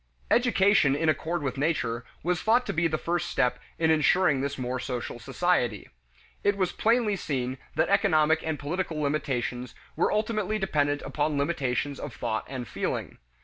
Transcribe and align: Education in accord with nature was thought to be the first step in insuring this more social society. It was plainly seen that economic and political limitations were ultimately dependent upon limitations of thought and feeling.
Education 0.31 0.95
in 0.95 1.09
accord 1.09 1.43
with 1.43 1.59
nature 1.59 2.03
was 2.23 2.41
thought 2.41 2.65
to 2.65 2.73
be 2.73 2.87
the 2.87 2.97
first 2.97 3.29
step 3.29 3.59
in 3.77 3.91
insuring 3.91 4.41
this 4.41 4.57
more 4.57 4.79
social 4.79 5.19
society. 5.19 5.89
It 6.43 6.57
was 6.57 6.71
plainly 6.71 7.15
seen 7.15 7.59
that 7.75 7.87
economic 7.87 8.41
and 8.43 8.57
political 8.57 8.99
limitations 8.99 9.75
were 9.95 10.11
ultimately 10.11 10.57
dependent 10.57 11.03
upon 11.03 11.37
limitations 11.37 11.99
of 11.99 12.15
thought 12.15 12.45
and 12.49 12.67
feeling. 12.67 13.19